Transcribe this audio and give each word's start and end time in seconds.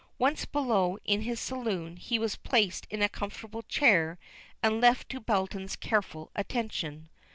Once 0.17 0.45
below 0.45 0.97
in 1.05 1.21
his 1.21 1.39
saloon, 1.39 1.95
he 1.95 2.17
was 2.17 2.35
placed 2.35 2.87
in 2.89 3.03
a 3.03 3.07
comfortable 3.07 3.61
chair 3.61 4.17
and 4.63 4.81
left 4.81 5.07
to 5.09 5.19
Belton's 5.19 5.75
careful 5.75 6.31
attention. 6.35 7.07